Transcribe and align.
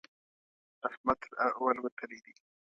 احمد 0.87 1.17
تر 1.23 1.31
اول 1.57 1.77
وتلی 1.79 2.19
دی. 2.25 2.33